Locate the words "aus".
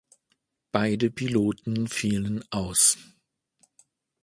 2.49-2.97